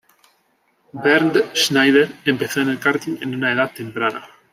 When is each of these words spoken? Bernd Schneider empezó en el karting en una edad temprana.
Bernd 0.93 1.51
Schneider 1.53 2.09
empezó 2.25 2.61
en 2.61 2.69
el 2.69 2.79
karting 2.79 3.17
en 3.21 3.35
una 3.35 3.51
edad 3.53 3.71
temprana. 3.71 4.27